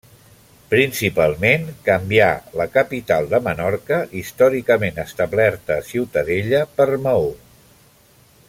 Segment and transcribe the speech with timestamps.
[0.69, 2.29] Principalment, canvià
[2.61, 7.33] la capital de Menorca, històricament establerta a Ciutadella, per Maó.